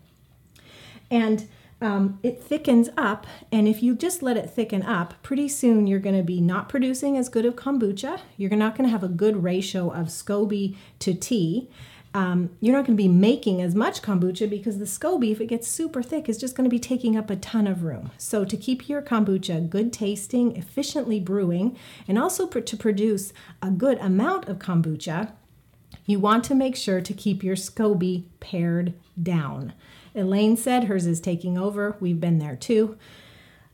And 1.11 1.49
um, 1.81 2.19
it 2.23 2.43
thickens 2.43 2.89
up. 2.97 3.27
And 3.53 3.69
if 3.69 3.83
you 3.83 3.95
just 3.95 4.23
let 4.23 4.37
it 4.37 4.51
thicken 4.51 4.83
up, 4.83 5.23
pretty 5.23 5.49
soon 5.49 5.87
you're 5.87 5.99
going 5.99 6.17
to 6.17 6.23
be 6.23 6.41
not 6.41 6.69
producing 6.69 7.17
as 7.17 7.29
good 7.29 7.45
of 7.45 7.57
kombucha. 7.57 8.21
You're 8.37 8.51
not 8.57 8.77
going 8.77 8.89
to 8.89 8.93
have 8.93 9.05
a 9.05 9.09
good 9.09 9.43
ratio 9.43 9.91
of 9.91 10.09
SCOBY 10.09 10.77
to 11.01 11.15
tea. 11.15 11.69
Um, 12.15 12.51
you're 12.61 12.77
not 12.77 12.87
going 12.87 12.97
to 12.97 13.03
be 13.03 13.09
making 13.09 13.61
as 13.61 13.75
much 13.75 14.01
kombucha 14.01 14.49
because 14.49 14.79
the 14.79 14.85
SCOBY, 14.85 15.33
if 15.33 15.41
it 15.41 15.47
gets 15.47 15.67
super 15.67 16.01
thick, 16.01 16.29
is 16.29 16.39
just 16.39 16.57
going 16.57 16.65
to 16.65 16.71
be 16.71 16.79
taking 16.79 17.17
up 17.17 17.29
a 17.29 17.35
ton 17.35 17.67
of 17.67 17.83
room. 17.83 18.13
So, 18.19 18.45
to 18.45 18.57
keep 18.57 18.89
your 18.89 19.03
kombucha 19.03 19.69
good 19.69 19.93
tasting, 19.93 20.57
efficiently 20.57 21.19
brewing, 21.19 21.77
and 22.07 22.17
also 22.17 22.47
to 22.47 22.77
produce 22.77 23.33
a 23.61 23.71
good 23.71 23.99
amount 23.99 24.49
of 24.49 24.61
kombucha, 24.61 25.33
you 26.07 26.21
want 26.21 26.45
to 26.45 26.55
make 26.55 26.77
sure 26.77 27.01
to 27.01 27.13
keep 27.13 27.43
your 27.43 27.57
SCOBY 27.57 28.27
pared 28.39 28.95
down. 29.21 29.73
Elaine 30.15 30.57
said 30.57 30.85
hers 30.85 31.07
is 31.07 31.21
taking 31.21 31.59
over. 31.59 31.97
We've 32.01 32.21
been 32.21 32.39
there 32.39 32.57
too. 32.57 32.97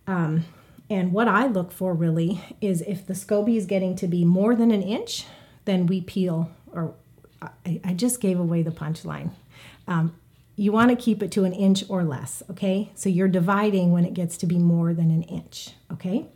Um, 0.06 0.44
and 0.88 1.12
what 1.12 1.28
I 1.28 1.46
look 1.46 1.70
for 1.70 1.94
really 1.94 2.42
is 2.60 2.82
if 2.82 3.06
the 3.06 3.14
SCOBY 3.14 3.56
is 3.56 3.66
getting 3.66 3.94
to 3.96 4.08
be 4.08 4.24
more 4.24 4.54
than 4.54 4.70
an 4.70 4.82
inch, 4.82 5.26
then 5.64 5.86
we 5.86 6.00
peel, 6.00 6.50
or 6.72 6.94
I, 7.40 7.80
I 7.84 7.94
just 7.94 8.20
gave 8.20 8.40
away 8.40 8.62
the 8.62 8.70
punchline. 8.70 9.30
Um, 9.86 10.16
you 10.56 10.72
want 10.72 10.90
to 10.90 10.96
keep 10.96 11.22
it 11.22 11.30
to 11.32 11.44
an 11.44 11.52
inch 11.52 11.84
or 11.88 12.04
less, 12.04 12.42
okay? 12.50 12.90
So 12.94 13.08
you're 13.08 13.28
dividing 13.28 13.92
when 13.92 14.04
it 14.04 14.14
gets 14.14 14.36
to 14.38 14.46
be 14.46 14.58
more 14.58 14.92
than 14.92 15.10
an 15.10 15.22
inch, 15.22 15.70
okay? 15.92 16.26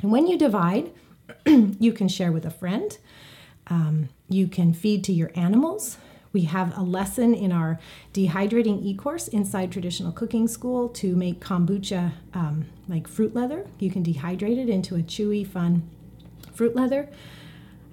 And 0.00 0.12
when 0.12 0.26
you 0.26 0.38
divide, 0.38 0.92
you 1.46 1.92
can 1.92 2.08
share 2.08 2.32
with 2.32 2.46
a 2.46 2.50
friend. 2.50 2.96
Um, 3.66 4.08
you 4.28 4.48
can 4.48 4.72
feed 4.72 5.04
to 5.04 5.12
your 5.12 5.30
animals. 5.34 5.98
We 6.32 6.42
have 6.42 6.76
a 6.76 6.82
lesson 6.82 7.34
in 7.34 7.52
our 7.52 7.78
dehydrating 8.12 8.84
e-course 8.84 9.28
inside 9.28 9.72
traditional 9.72 10.12
cooking 10.12 10.48
school 10.48 10.88
to 10.90 11.16
make 11.16 11.40
kombucha 11.40 12.12
um, 12.34 12.66
like 12.88 13.08
fruit 13.08 13.34
leather. 13.34 13.66
You 13.78 13.90
can 13.90 14.04
dehydrate 14.04 14.58
it 14.58 14.68
into 14.68 14.94
a 14.94 15.00
chewy, 15.00 15.46
fun 15.46 15.88
fruit 16.52 16.74
leather. 16.74 17.08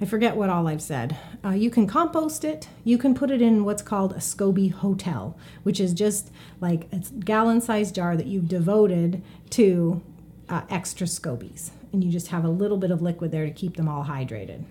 I 0.01 0.05
forget 0.05 0.35
what 0.35 0.49
all 0.49 0.67
I've 0.67 0.81
said. 0.81 1.17
Uh, 1.43 1.51
you 1.51 1.69
can 1.69 1.87
compost 1.87 2.43
it. 2.43 2.67
You 2.83 2.97
can 2.97 3.15
put 3.15 3.31
it 3.31 3.41
in 3.41 3.63
what's 3.63 3.81
called 3.81 4.11
a 4.11 4.19
SCOBY 4.19 4.73
hotel, 4.73 5.37
which 5.63 5.79
is 5.79 5.93
just 5.93 6.31
like 6.59 6.87
a 6.91 6.97
gallon 7.19 7.61
sized 7.61 7.95
jar 7.95 8.17
that 8.17 8.25
you've 8.25 8.49
devoted 8.49 9.23
to 9.51 10.01
uh, 10.49 10.63
extra 10.69 11.07
SCOBYs. 11.07 11.71
And 11.93 12.03
you 12.03 12.11
just 12.11 12.27
have 12.27 12.43
a 12.43 12.49
little 12.49 12.77
bit 12.77 12.91
of 12.91 13.01
liquid 13.01 13.31
there 13.31 13.45
to 13.45 13.51
keep 13.51 13.77
them 13.77 13.87
all 13.87 14.03
hydrated. 14.03 14.65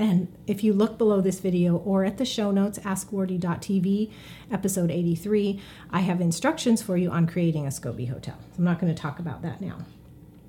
And 0.00 0.34
if 0.46 0.64
you 0.64 0.72
look 0.72 0.96
below 0.96 1.20
this 1.20 1.40
video 1.40 1.76
or 1.76 2.06
at 2.06 2.16
the 2.16 2.24
show 2.24 2.50
notes, 2.50 2.78
askwardee.tv, 2.78 4.10
episode 4.50 4.90
83, 4.90 5.60
I 5.90 6.00
have 6.00 6.22
instructions 6.22 6.80
for 6.80 6.96
you 6.96 7.10
on 7.10 7.26
creating 7.26 7.66
a 7.66 7.68
SCOBY 7.68 8.08
hotel. 8.08 8.38
I'm 8.56 8.64
not 8.64 8.80
going 8.80 8.92
to 8.92 8.98
talk 8.98 9.18
about 9.18 9.42
that 9.42 9.60
now. 9.60 9.84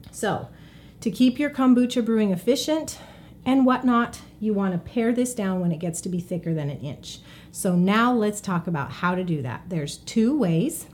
So, 0.09 0.47
to 1.01 1.11
keep 1.11 1.37
your 1.37 1.49
kombucha 1.49 2.05
brewing 2.05 2.31
efficient 2.31 2.97
and 3.45 3.65
whatnot, 3.65 4.21
you 4.39 4.53
want 4.53 4.71
to 4.71 4.77
pare 4.77 5.11
this 5.11 5.35
down 5.35 5.59
when 5.59 5.73
it 5.73 5.79
gets 5.79 5.99
to 6.01 6.09
be 6.09 6.21
thicker 6.21 6.53
than 6.53 6.69
an 6.69 6.79
inch. 6.79 7.19
So, 7.51 7.75
now 7.75 8.13
let's 8.13 8.39
talk 8.39 8.67
about 8.67 8.91
how 8.91 9.15
to 9.15 9.23
do 9.25 9.41
that. 9.41 9.63
There's 9.67 9.97
two 9.97 10.37
ways. 10.37 10.87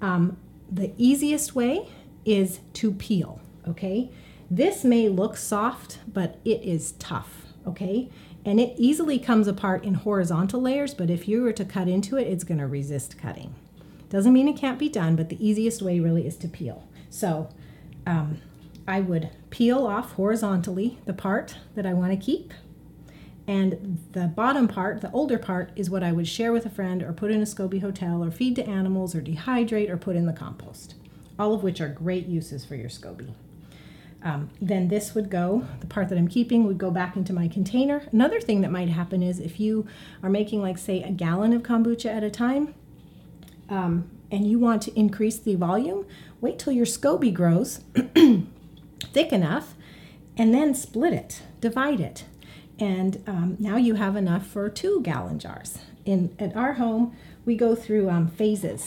Um, 0.00 0.38
the 0.68 0.92
easiest 0.98 1.54
way 1.54 1.88
is 2.24 2.58
to 2.72 2.90
peel, 2.90 3.40
okay? 3.68 4.10
This 4.50 4.82
may 4.82 5.08
look 5.08 5.36
soft, 5.36 6.00
but 6.12 6.40
it 6.44 6.62
is 6.64 6.92
tough, 6.98 7.45
okay? 7.66 8.08
And 8.44 8.60
it 8.60 8.74
easily 8.76 9.18
comes 9.18 9.48
apart 9.48 9.84
in 9.84 9.94
horizontal 9.94 10.60
layers, 10.60 10.94
but 10.94 11.10
if 11.10 11.26
you 11.26 11.42
were 11.42 11.52
to 11.52 11.64
cut 11.64 11.88
into 11.88 12.16
it, 12.16 12.26
it's 12.26 12.44
going 12.44 12.60
to 12.60 12.66
resist 12.66 13.18
cutting. 13.18 13.54
Doesn't 14.08 14.32
mean 14.32 14.48
it 14.48 14.56
can't 14.56 14.78
be 14.78 14.88
done, 14.88 15.16
but 15.16 15.28
the 15.28 15.46
easiest 15.46 15.82
way 15.82 15.98
really 15.98 16.26
is 16.26 16.36
to 16.36 16.48
peel. 16.48 16.86
So 17.10 17.48
um, 18.06 18.40
I 18.86 19.00
would 19.00 19.30
peel 19.50 19.86
off 19.86 20.12
horizontally 20.12 20.98
the 21.06 21.12
part 21.12 21.56
that 21.74 21.86
I 21.86 21.92
want 21.92 22.12
to 22.12 22.16
keep. 22.16 22.54
And 23.48 23.98
the 24.12 24.26
bottom 24.26 24.68
part, 24.68 25.00
the 25.00 25.10
older 25.12 25.38
part, 25.38 25.70
is 25.76 25.88
what 25.88 26.02
I 26.02 26.12
would 26.12 26.26
share 26.26 26.52
with 26.52 26.66
a 26.66 26.70
friend 26.70 27.02
or 27.02 27.12
put 27.12 27.30
in 27.30 27.40
a 27.40 27.46
SCOBY 27.46 27.80
hotel 27.80 28.22
or 28.22 28.30
feed 28.30 28.56
to 28.56 28.66
animals 28.66 29.14
or 29.14 29.20
dehydrate 29.20 29.88
or 29.88 29.96
put 29.96 30.16
in 30.16 30.26
the 30.26 30.32
compost, 30.32 30.94
all 31.38 31.54
of 31.54 31.62
which 31.62 31.80
are 31.80 31.88
great 31.88 32.26
uses 32.26 32.64
for 32.64 32.74
your 32.74 32.88
SCOBY. 32.88 33.34
Um, 34.26 34.50
then 34.60 34.88
this 34.88 35.14
would 35.14 35.30
go, 35.30 35.64
the 35.78 35.86
part 35.86 36.08
that 36.08 36.18
I'm 36.18 36.26
keeping 36.26 36.64
would 36.66 36.78
go 36.78 36.90
back 36.90 37.14
into 37.14 37.32
my 37.32 37.46
container. 37.46 38.02
Another 38.10 38.40
thing 38.40 38.60
that 38.62 38.72
might 38.72 38.88
happen 38.88 39.22
is 39.22 39.38
if 39.38 39.60
you 39.60 39.86
are 40.20 40.28
making, 40.28 40.60
like, 40.60 40.78
say, 40.78 41.00
a 41.00 41.12
gallon 41.12 41.52
of 41.52 41.62
kombucha 41.62 42.06
at 42.06 42.24
a 42.24 42.30
time, 42.30 42.74
um, 43.68 44.10
and 44.32 44.50
you 44.50 44.58
want 44.58 44.82
to 44.82 44.98
increase 44.98 45.38
the 45.38 45.54
volume, 45.54 46.04
wait 46.40 46.58
till 46.58 46.72
your 46.72 46.86
SCOBY 46.86 47.32
grows 47.32 47.82
thick 49.12 49.32
enough 49.32 49.74
and 50.36 50.52
then 50.52 50.74
split 50.74 51.12
it, 51.12 51.42
divide 51.60 52.00
it. 52.00 52.24
And 52.80 53.22
um, 53.28 53.56
now 53.60 53.76
you 53.76 53.94
have 53.94 54.16
enough 54.16 54.44
for 54.44 54.68
two 54.68 55.02
gallon 55.02 55.38
jars. 55.38 55.78
In 56.04 56.34
At 56.40 56.56
our 56.56 56.72
home, 56.72 57.16
we 57.44 57.54
go 57.54 57.76
through 57.76 58.10
um, 58.10 58.26
phases. 58.26 58.84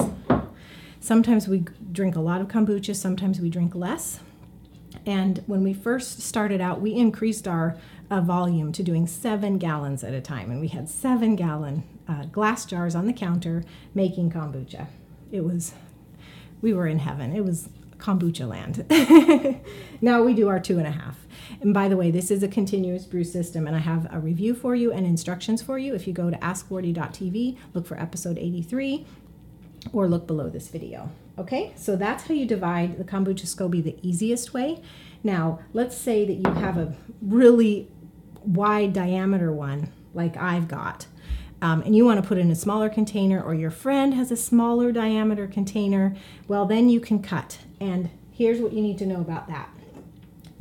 Sometimes 0.99 1.47
we 1.47 1.63
drink 1.93 2.17
a 2.17 2.19
lot 2.19 2.41
of 2.41 2.49
kombucha, 2.49 2.93
sometimes 2.93 3.39
we 3.39 3.49
drink 3.49 3.73
less. 3.73 4.19
And 5.05 5.43
when 5.47 5.63
we 5.63 5.73
first 5.73 6.21
started 6.21 6.61
out, 6.61 6.81
we 6.81 6.93
increased 6.93 7.47
our 7.47 7.77
uh, 8.09 8.21
volume 8.21 8.71
to 8.73 8.83
doing 8.83 9.07
seven 9.07 9.57
gallons 9.57 10.03
at 10.03 10.13
a 10.13 10.21
time. 10.21 10.51
And 10.51 10.59
we 10.59 10.69
had 10.69 10.89
seven 10.89 11.35
gallon 11.35 11.83
uh, 12.07 12.25
glass 12.25 12.65
jars 12.65 12.95
on 12.95 13.05
the 13.05 13.13
counter 13.13 13.63
making 13.93 14.31
kombucha. 14.31 14.87
It 15.31 15.41
was, 15.41 15.73
we 16.61 16.73
were 16.73 16.87
in 16.87 16.99
heaven. 16.99 17.35
It 17.35 17.45
was 17.45 17.69
kombucha 17.97 18.47
land. 18.47 18.85
now 20.01 20.23
we 20.23 20.33
do 20.33 20.47
our 20.47 20.59
two 20.59 20.77
and 20.79 20.87
a 20.87 20.91
half. 20.91 21.27
And 21.61 21.73
by 21.73 21.87
the 21.87 21.97
way, 21.97 22.09
this 22.09 22.31
is 22.31 22.41
a 22.41 22.47
continuous 22.47 23.05
brew 23.05 23.23
system, 23.23 23.67
and 23.67 23.75
I 23.75 23.79
have 23.79 24.07
a 24.11 24.19
review 24.19 24.55
for 24.55 24.75
you 24.75 24.91
and 24.91 25.05
instructions 25.05 25.61
for 25.61 25.77
you. 25.77 25.93
If 25.93 26.07
you 26.07 26.13
go 26.13 26.29
to 26.29 26.37
askwardee.tv, 26.37 27.57
look 27.73 27.85
for 27.85 27.99
episode 27.99 28.37
83, 28.37 29.05
or 29.91 30.07
look 30.07 30.25
below 30.25 30.49
this 30.49 30.69
video. 30.69 31.11
Okay, 31.39 31.71
so 31.75 31.95
that's 31.95 32.25
how 32.25 32.33
you 32.33 32.45
divide 32.45 32.97
the 32.97 33.03
kombucha 33.03 33.45
SCOBY 33.45 33.83
the 33.83 33.95
easiest 34.01 34.53
way. 34.53 34.81
Now, 35.23 35.59
let's 35.73 35.97
say 35.97 36.25
that 36.25 36.33
you 36.33 36.61
have 36.61 36.77
a 36.77 36.95
really 37.21 37.87
wide 38.43 38.93
diameter 38.93 39.51
one, 39.51 39.91
like 40.13 40.37
I've 40.37 40.67
got 40.67 41.07
um, 41.61 41.81
and 41.81 41.95
you 41.95 42.05
want 42.05 42.21
to 42.21 42.27
put 42.27 42.37
in 42.37 42.51
a 42.51 42.55
smaller 42.55 42.89
container 42.89 43.41
or 43.41 43.53
your 43.53 43.71
friend 43.71 44.13
has 44.13 44.31
a 44.31 44.37
smaller 44.37 44.91
diameter 44.91 45.47
container, 45.47 46.15
well, 46.47 46.65
then 46.65 46.89
you 46.89 46.99
can 46.99 47.21
cut. 47.21 47.59
And 47.81 48.09
here's 48.31 48.61
what 48.61 48.73
you 48.73 48.81
need 48.81 48.97
to 48.99 49.05
know 49.05 49.21
about 49.21 49.47
that 49.47 49.69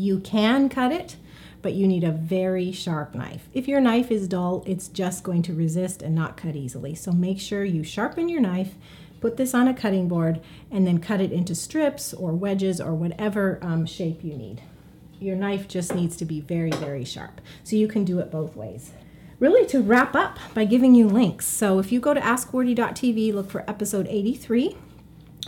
you 0.00 0.20
can 0.20 0.68
cut 0.68 0.92
it, 0.92 1.16
but 1.60 1.72
you 1.72 1.88
need 1.88 2.04
a 2.04 2.12
very 2.12 2.70
sharp 2.70 3.16
knife. 3.16 3.48
If 3.52 3.66
your 3.66 3.80
knife 3.80 4.12
is 4.12 4.28
dull, 4.28 4.62
it's 4.64 4.86
just 4.86 5.24
going 5.24 5.42
to 5.42 5.52
resist 5.52 6.02
and 6.02 6.14
not 6.14 6.36
cut 6.36 6.54
easily. 6.54 6.94
So 6.94 7.10
make 7.10 7.40
sure 7.40 7.64
you 7.64 7.82
sharpen 7.82 8.28
your 8.28 8.40
knife, 8.40 8.76
put 9.20 9.36
this 9.36 9.54
on 9.54 9.68
a 9.68 9.74
cutting 9.74 10.08
board, 10.08 10.40
and 10.70 10.86
then 10.86 10.98
cut 10.98 11.20
it 11.20 11.32
into 11.32 11.54
strips 11.54 12.12
or 12.14 12.32
wedges 12.32 12.80
or 12.80 12.94
whatever 12.94 13.58
um, 13.62 13.86
shape 13.86 14.22
you 14.22 14.36
need. 14.36 14.62
Your 15.20 15.36
knife 15.36 15.66
just 15.66 15.94
needs 15.94 16.16
to 16.16 16.24
be 16.24 16.40
very, 16.40 16.70
very 16.70 17.04
sharp. 17.04 17.40
So 17.64 17.76
you 17.76 17.88
can 17.88 18.04
do 18.04 18.20
it 18.20 18.30
both 18.30 18.54
ways 18.54 18.92
really 19.38 19.66
to 19.66 19.80
wrap 19.80 20.14
up 20.14 20.38
by 20.54 20.64
giving 20.64 20.94
you 20.94 21.06
links. 21.08 21.46
So 21.46 21.78
if 21.78 21.92
you 21.92 22.00
go 22.00 22.14
to 22.14 22.20
askwardee.tv, 22.20 23.32
look 23.32 23.50
for 23.50 23.68
episode 23.70 24.06
83, 24.08 24.76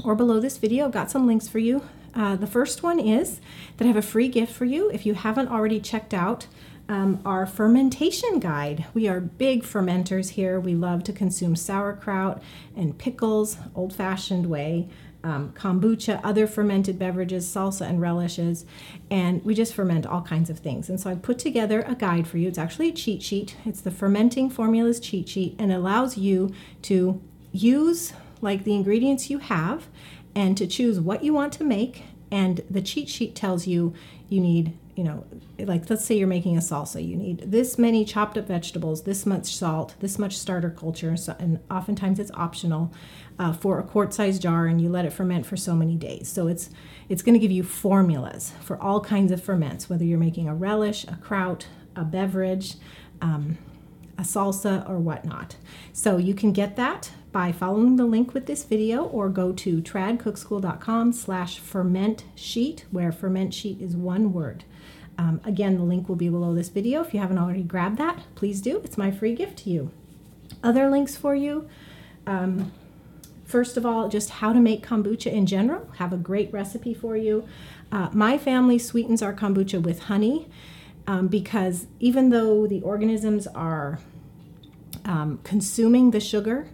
or 0.05 0.15
below 0.15 0.41
this 0.41 0.59
video, 0.59 0.87
I've 0.87 0.93
got 0.93 1.11
some 1.11 1.27
links 1.27 1.49
for 1.49 1.59
you. 1.59 1.83
Uh, 2.15 2.37
the 2.37 2.47
first 2.47 2.83
one 2.83 2.99
is 2.99 3.41
that 3.77 3.85
I 3.85 3.89
have 3.89 3.97
a 3.97 4.03
free 4.03 4.29
gift 4.29 4.53
for 4.53 4.65
you 4.65 4.91
if 4.91 5.07
you 5.07 5.15
haven't 5.15 5.49
already 5.49 5.81
checked 5.81 6.13
out 6.13 6.47
um, 6.91 7.23
our 7.25 7.47
fermentation 7.47 8.41
guide. 8.41 8.85
We 8.93 9.09
are 9.09 9.21
big 9.21 9.63
fermenters 9.63 10.31
here. 10.31 10.59
We 10.61 10.75
love 10.75 11.05
to 11.05 11.13
consume 11.13 11.57
sauerkraut 11.57 12.43
and 12.77 12.99
pickles, 12.99 13.57
old 13.75 13.95
fashioned 13.95 14.47
way 14.47 14.91
um, 15.23 15.53
kombucha, 15.53 16.21
other 16.25 16.47
fermented 16.47 16.99
beverages, 16.99 17.47
salsa, 17.47 17.87
and 17.87 18.01
relishes. 18.01 18.65
And 19.11 19.45
we 19.45 19.55
just 19.55 19.75
ferment 19.75 20.07
all 20.07 20.23
kinds 20.23 20.51
of 20.51 20.59
things. 20.59 20.89
And 20.89 21.01
so 21.01 21.11
I 21.11 21.15
put 21.15 21.39
together 21.39 21.83
a 21.83 21.95
guide 21.95 22.27
for 22.27 22.39
you. 22.39 22.49
It's 22.49 22.59
actually 22.59 22.89
a 22.89 22.93
cheat 22.93 23.23
sheet, 23.23 23.57
it's 23.65 23.81
the 23.81 23.91
Fermenting 23.91 24.51
Formulas 24.51 25.01
cheat 25.01 25.29
sheet, 25.29 25.57
and 25.59 25.73
allows 25.73 26.17
you 26.17 26.53
to 26.83 27.21
use 27.53 28.13
like 28.41 28.65
the 28.65 28.75
ingredients 28.75 29.29
you 29.29 29.39
have 29.39 29.89
and 30.35 30.57
to 30.57 30.67
choose 30.67 31.01
what 31.01 31.23
you 31.23 31.35
want 31.35 31.53
to 31.55 31.65
make. 31.65 32.05
And 32.31 32.63
the 32.71 32.81
cheat 32.81 33.09
sheet 33.09 33.35
tells 33.35 33.67
you 33.67 33.93
you 34.29 34.41
need 34.41 34.79
you 34.97 35.05
know, 35.05 35.25
like 35.59 35.89
let's 35.89 36.05
say 36.05 36.17
you're 36.17 36.29
making 36.29 36.57
a 36.57 36.61
salsa, 36.61 37.07
you 37.07 37.17
need 37.17 37.51
this 37.51 37.79
many 37.79 38.05
chopped 38.05 38.37
up 38.37 38.47
vegetables, 38.47 39.03
this 39.03 39.25
much 39.25 39.55
salt, 39.57 39.95
this 40.01 40.19
much 40.19 40.37
starter 40.37 40.71
culture, 40.71 41.17
so, 41.17 41.37
and 41.39 41.61
oftentimes 41.71 42.19
it's 42.19 42.31
optional 42.33 42.93
uh, 43.39 43.53
for 43.53 43.79
a 43.79 43.83
quart 43.83 44.13
size 44.13 44.39
jar, 44.39 44.67
and 44.67 44.81
you 44.81 44.89
let 44.89 45.05
it 45.05 45.13
ferment 45.13 45.47
for 45.47 45.57
so 45.57 45.75
many 45.75 45.97
days. 45.97 46.29
So 46.29 46.47
it's 46.47 46.71
it's 47.09 47.23
going 47.23 47.35
to 47.35 47.41
give 47.41 47.51
you 47.51 47.63
formulas 47.63 48.53
for 48.61 48.81
all 48.83 49.01
kinds 49.01 49.33
of 49.33 49.43
ferments, 49.43 49.89
whether 49.89 50.05
you're 50.05 50.19
making 50.19 50.49
a 50.49 50.55
relish, 50.55 51.05
a 51.05 51.17
kraut, 51.17 51.67
a 51.97 52.05
beverage. 52.05 52.75
Um, 53.23 53.59
a 54.21 54.23
salsa 54.23 54.89
or 54.89 54.99
whatnot. 54.99 55.57
So 55.93 56.19
you 56.19 56.35
can 56.35 56.53
get 56.53 56.77
that 56.77 57.11
by 57.33 57.53
following 57.53 57.97
the 57.97 58.05
link 58.05 58.35
with 58.35 58.47
this 58.47 58.65
video 58.65 59.05
or 59.05 59.29
go 59.29 59.53
to 59.53 59.81
tradcookschool.com 59.81 61.13
slash 61.13 61.59
ferment 61.59 62.25
sheet 62.35 62.85
where 62.91 63.13
ferment 63.13 63.55
sheet 63.55 63.81
is 63.81 63.97
one 63.97 64.33
word. 64.33 64.65
Um, 65.19 65.41
again, 65.45 65.77
the 65.77 65.85
link 65.85 66.09
will 66.09 66.17
be 66.17 66.29
below 66.29 66.55
this 66.55 66.69
video. 66.69 67.03
If 67.03 67.13
you 67.13 67.21
haven't 67.21 67.39
already 67.39 67.63
grabbed 67.63 67.99
that, 67.99 68.23
please 68.35 68.61
do. 68.61 68.81
It's 68.85 68.97
my 68.97 69.11
free 69.11 69.35
gift 69.35 69.59
to 69.59 69.71
you. 69.71 69.91
Other 70.63 70.89
links 70.89 71.17
for 71.17 71.35
you. 71.35 71.69
Um, 72.27 72.73
first 73.45 73.77
of 73.77 73.85
all, 73.85 74.09
just 74.09 74.31
how 74.31 74.53
to 74.53 74.61
make 74.61 74.87
kombucha 74.87 75.33
in 75.33 75.47
general. 75.47 75.89
Have 75.99 76.13
a 76.13 76.17
great 76.17 76.53
recipe 76.53 76.95
for 76.95 77.17
you. 77.17 77.47
Uh, 77.93 78.09
my 78.13 78.39
family 78.39 78.79
sweetens 78.79 79.23
our 79.23 79.35
kombucha 79.35 79.83
with 79.83 80.05
honey 80.05 80.49
um, 81.07 81.29
because 81.29 81.87
even 81.99 82.31
though 82.31 82.67
the 82.67 82.81
organisms 82.83 83.47
are 83.49 83.99
um, 85.05 85.41
consuming 85.43 86.13
the 86.13 86.21
sugar, 86.21 86.69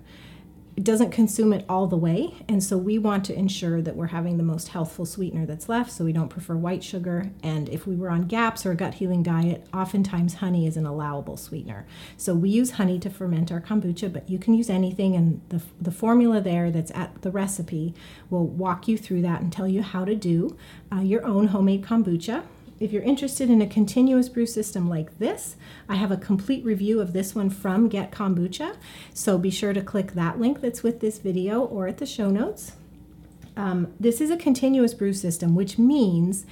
doesn't 0.85 1.11
consume 1.11 1.52
it 1.52 1.64
all 1.68 1.87
the 1.87 1.97
way. 1.97 2.35
And 2.49 2.62
so 2.62 2.76
we 2.76 2.99
want 2.99 3.25
to 3.26 3.35
ensure 3.35 3.80
that 3.80 3.97
we're 3.97 4.09
having 4.09 4.37
the 4.37 4.42
most 4.42 4.68
healthful 4.68 5.06
sweetener 5.06 5.47
that's 5.47 5.68
left. 5.68 5.90
So 5.90 6.04
we 6.04 6.12
don't 6.12 6.28
prefer 6.28 6.54
white 6.54 6.85
sugar. 6.85 7.30
And 7.42 7.68
if 7.71 7.87
we 7.87 7.97
were 7.97 8.11
on 8.11 8.26
GAPS 8.26 8.66
or 8.66 8.73
a 8.73 8.76
gut 8.76 8.95
healing 8.95 9.23
diet, 9.23 9.66
oftentimes 9.73 10.35
honey 10.35 10.66
is 10.66 10.76
an 10.76 10.85
allowable 10.85 11.38
sweetener. 11.38 11.87
So 12.16 12.35
we 12.35 12.50
use 12.50 12.73
honey 12.73 12.99
to 13.00 13.11
ferment 13.11 13.50
our 13.50 13.61
kombucha, 13.61 14.12
but 14.12 14.28
you 14.28 14.38
can 14.38 14.52
use 14.52 14.68
anything. 14.68 15.16
And 15.16 15.40
the, 15.49 15.62
the 15.80 15.90
formula 15.90 16.40
there 16.40 16.71
that's 16.71 16.90
at 16.92 17.23
the 17.23 17.30
recipe 17.30 17.95
will 18.28 18.47
walk 18.47 18.87
you 18.87 18.99
through 18.99 19.23
that 19.23 19.40
and 19.40 19.50
tell 19.52 19.66
you 19.66 19.83
how 19.83 20.04
to 20.04 20.14
do 20.14 20.56
uh, 20.92 21.00
your 21.00 21.25
own 21.25 21.49
homemade 21.49 21.83
kombucha 21.85 22.45
if 22.78 22.92
you're 22.92 23.02
interested 23.02 23.49
in 23.49 23.62
a 23.62 23.66
continuous 23.66 24.28
brew 24.28 24.47
system 24.47 24.88
like 24.88 25.18
this, 25.18 25.56
I 25.88 25.97
have 25.97 26.11
a 26.11 26.16
complete 26.16 26.64
review 26.64 27.00
of 27.00 27.12
this 27.12 27.35
one 27.35 27.50
from 27.50 27.88
Get 27.88 28.11
Kombucha. 28.11 28.76
So 29.14 29.38
be 29.38 29.50
sure 29.50 29.73
to 29.73 29.80
click 29.80 30.12
that 30.12 30.38
link 30.38 30.61
that's 30.61 30.83
with 30.83 31.00
this 31.00 31.18
video 31.18 31.61
or 31.61 31.88
at 31.88 31.99
the 31.99 32.06
show 32.06 32.30
notes. 32.30 32.73
Um, 33.56 33.95
this 33.99 34.21
is 34.21 34.30
a 34.30 34.37
continuous 34.37 34.92
brew 34.92 35.14
system, 35.14 35.54
which 35.54 35.78
means 35.78 36.45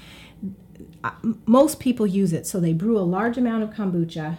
uh, 1.02 1.10
most 1.44 1.78
people 1.78 2.06
use 2.06 2.32
it. 2.32 2.46
So 2.46 2.58
they 2.58 2.72
brew 2.72 2.98
a 2.98 3.00
large 3.00 3.36
amount 3.36 3.62
of 3.62 3.70
kombucha, 3.70 4.38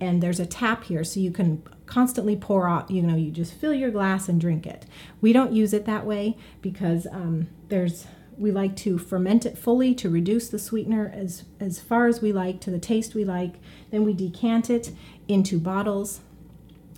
and 0.00 0.22
there's 0.22 0.38
a 0.38 0.46
tap 0.46 0.84
here, 0.84 1.02
so 1.02 1.18
you 1.18 1.30
can 1.30 1.62
constantly 1.86 2.36
pour 2.36 2.68
out. 2.68 2.90
You 2.90 3.02
know, 3.02 3.16
you 3.16 3.30
just 3.30 3.54
fill 3.54 3.72
your 3.72 3.90
glass 3.90 4.28
and 4.28 4.40
drink 4.40 4.66
it. 4.66 4.84
We 5.22 5.32
don't 5.32 5.52
use 5.52 5.72
it 5.72 5.86
that 5.86 6.04
way 6.04 6.36
because 6.60 7.06
um, 7.10 7.48
there's 7.68 8.06
we 8.38 8.50
like 8.50 8.76
to 8.76 8.98
ferment 8.98 9.44
it 9.44 9.58
fully 9.58 9.94
to 9.96 10.08
reduce 10.08 10.48
the 10.48 10.58
sweetener 10.58 11.12
as, 11.14 11.44
as 11.60 11.80
far 11.80 12.06
as 12.06 12.22
we 12.22 12.32
like 12.32 12.60
to 12.60 12.70
the 12.70 12.78
taste 12.78 13.14
we 13.14 13.24
like. 13.24 13.54
Then 13.90 14.04
we 14.04 14.12
decant 14.12 14.70
it 14.70 14.92
into 15.26 15.58
bottles 15.58 16.20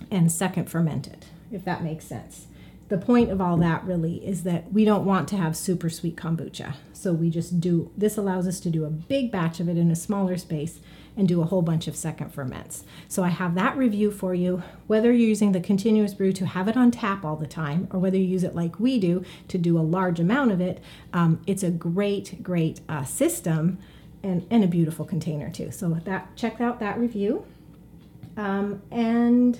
and 0.09 0.31
second 0.31 0.69
ferment 0.69 1.07
it, 1.07 1.27
if 1.51 1.65
that 1.65 1.83
makes 1.83 2.05
sense. 2.05 2.47
The 2.89 2.97
point 2.97 3.31
of 3.31 3.39
all 3.39 3.55
that 3.57 3.85
really 3.85 4.15
is 4.25 4.43
that 4.43 4.73
we 4.73 4.83
don't 4.83 5.05
want 5.05 5.29
to 5.29 5.37
have 5.37 5.55
super 5.55 5.89
sweet 5.89 6.17
kombucha. 6.17 6.75
So 6.91 7.13
we 7.13 7.29
just 7.29 7.61
do, 7.61 7.89
this 7.97 8.17
allows 8.17 8.47
us 8.47 8.59
to 8.59 8.69
do 8.69 8.83
a 8.83 8.89
big 8.89 9.31
batch 9.31 9.59
of 9.59 9.69
it 9.69 9.77
in 9.77 9.89
a 9.89 9.95
smaller 9.95 10.37
space 10.37 10.81
and 11.17 11.27
do 11.27 11.41
a 11.41 11.45
whole 11.45 11.61
bunch 11.61 11.87
of 11.87 11.95
second 11.95 12.33
ferments. 12.33 12.83
So 13.07 13.23
I 13.23 13.29
have 13.29 13.55
that 13.55 13.77
review 13.77 14.11
for 14.11 14.33
you, 14.33 14.63
whether 14.87 15.11
you're 15.11 15.27
using 15.27 15.51
the 15.51 15.59
continuous 15.59 16.13
brew 16.13 16.31
to 16.33 16.45
have 16.45 16.67
it 16.67 16.77
on 16.77 16.91
tap 16.91 17.25
all 17.25 17.35
the 17.35 17.47
time, 17.47 17.87
or 17.91 17.99
whether 17.99 18.17
you 18.17 18.23
use 18.23 18.43
it 18.43 18.55
like 18.55 18.79
we 18.79 18.99
do 18.99 19.23
to 19.49 19.57
do 19.57 19.77
a 19.77 19.81
large 19.81 20.19
amount 20.19 20.51
of 20.51 20.61
it, 20.61 20.81
um, 21.13 21.41
it's 21.45 21.63
a 21.63 21.71
great, 21.71 22.41
great 22.41 22.81
uh, 22.87 23.03
system 23.03 23.77
and, 24.23 24.45
and 24.49 24.63
a 24.63 24.67
beautiful 24.67 25.05
container 25.05 25.49
too. 25.49 25.71
So 25.71 25.89
that 26.05 26.35
check 26.35 26.61
out 26.61 26.79
that 26.79 26.97
review. 26.97 27.45
Um, 28.37 28.81
and 28.89 29.59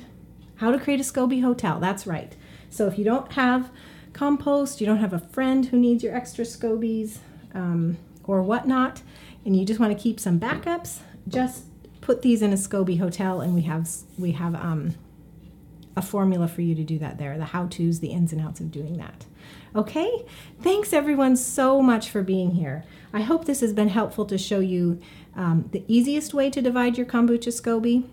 how 0.56 0.72
to 0.72 0.80
create 0.80 1.00
a 1.00 1.04
SCOBY 1.04 1.42
hotel. 1.42 1.80
That's 1.80 2.06
right. 2.06 2.36
So 2.70 2.88
if 2.88 2.98
you 2.98 3.04
don't 3.04 3.32
have 3.34 3.72
compost, 4.14 4.80
you 4.80 4.88
don't 4.88 5.00
have 5.00 5.12
a 5.12 5.20
friend 5.20 5.66
who 5.66 5.78
needs 5.78 6.04
your 6.04 6.16
extra 6.16 6.46
SCOBYs 6.46 7.18
um, 7.54 7.98
or 8.24 8.42
whatnot, 8.44 9.02
and 9.44 9.58
you 9.58 9.66
just 9.66 9.80
want 9.80 9.92
to 9.96 10.02
keep 10.02 10.20
some 10.20 10.40
backups, 10.40 11.00
just 11.28 11.66
put 12.02 12.22
these 12.22 12.42
in 12.42 12.52
a 12.52 12.58
SCOBY 12.58 13.00
hotel, 13.00 13.42
and 13.42 13.54
we 13.54 13.62
have 13.62 13.90
we 14.18 14.32
have 14.32 14.56
um, 14.56 14.96
a 15.96 16.02
formula 16.02 16.48
for 16.48 16.62
you 16.62 16.76
to 16.76 16.84
do 16.84 17.00
that 17.00 17.18
there. 17.18 17.38
The 17.38 17.46
how 17.46 17.68
tos, 17.68 18.00
the 18.00 18.10
ins 18.10 18.32
and 18.32 18.42
outs 18.42 18.60
of 18.60 18.72
doing 18.72 18.98
that. 18.98 19.26
Okay, 19.76 20.26
thanks 20.62 20.94
everyone 20.94 21.36
so 21.36 21.82
much 21.82 22.10
for 22.10 22.22
being 22.22 22.52
here. 22.52 22.84
I 23.14 23.22
hope 23.22 23.46
this 23.46 23.62
has 23.62 23.74
been 23.74 23.90
helpful 23.90 24.26
to 24.26 24.38
show 24.38 24.60
you 24.60 25.00
um, 25.36 25.70
the 25.72 25.84
easiest 25.88 26.34
way 26.34 26.50
to 26.50 26.62
divide 26.62 26.98
your 26.98 27.06
kombucha 27.06 27.52
SCOBY. 27.52 28.04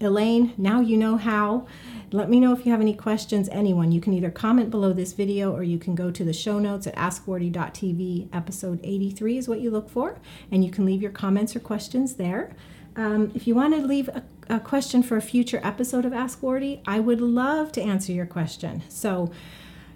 Elaine, 0.00 0.54
now 0.56 0.80
you 0.80 0.96
know 0.96 1.16
how. 1.16 1.66
Let 2.12 2.28
me 2.28 2.40
know 2.40 2.52
if 2.52 2.66
you 2.66 2.72
have 2.72 2.80
any 2.80 2.94
questions, 2.94 3.48
anyone. 3.52 3.92
You 3.92 4.00
can 4.00 4.12
either 4.12 4.32
comment 4.32 4.68
below 4.70 4.92
this 4.92 5.12
video 5.12 5.54
or 5.54 5.62
you 5.62 5.78
can 5.78 5.94
go 5.94 6.10
to 6.10 6.24
the 6.24 6.32
show 6.32 6.58
notes 6.58 6.88
at 6.88 6.96
askwardee.tv. 6.96 8.28
Episode 8.32 8.80
83 8.82 9.38
is 9.38 9.48
what 9.48 9.60
you 9.60 9.70
look 9.70 9.88
for, 9.88 10.18
and 10.50 10.64
you 10.64 10.72
can 10.72 10.84
leave 10.84 11.00
your 11.00 11.12
comments 11.12 11.54
or 11.54 11.60
questions 11.60 12.16
there. 12.16 12.52
Um, 12.96 13.30
if 13.36 13.46
you 13.46 13.54
want 13.54 13.74
to 13.74 13.86
leave 13.86 14.08
a, 14.08 14.24
a, 14.48 14.58
question 14.58 15.04
for 15.04 15.16
a 15.16 15.22
future 15.22 15.60
episode 15.62 16.04
of 16.04 16.12
Ask 16.12 16.40
Wardee, 16.40 16.80
I 16.84 16.98
would 16.98 17.20
love 17.20 17.70
to 17.72 17.80
answer 17.80 18.10
your 18.10 18.26
question. 18.26 18.82
So 18.88 19.30